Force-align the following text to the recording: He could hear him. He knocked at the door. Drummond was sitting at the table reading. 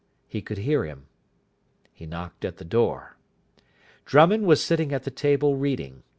He 0.27 0.41
could 0.41 0.57
hear 0.57 0.83
him. 0.83 1.05
He 1.93 2.07
knocked 2.07 2.43
at 2.43 2.57
the 2.57 2.65
door. 2.65 3.17
Drummond 4.03 4.47
was 4.47 4.59
sitting 4.63 4.91
at 4.91 5.03
the 5.03 5.11
table 5.11 5.57
reading. 5.57 6.01